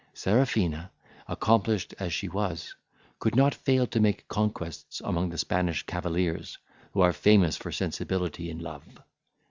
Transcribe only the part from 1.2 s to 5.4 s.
accomplished as she was, could not fail to make conquests among the